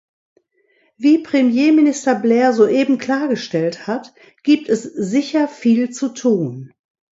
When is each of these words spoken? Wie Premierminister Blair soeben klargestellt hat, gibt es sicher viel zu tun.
Wie 0.97 1.19
Premierminister 1.19 2.15
Blair 2.15 2.53
soeben 2.53 2.97
klargestellt 2.97 3.85
hat, 3.85 4.15
gibt 4.41 4.67
es 4.67 4.81
sicher 4.81 5.47
viel 5.47 5.91
zu 5.91 6.09
tun. 6.09 6.73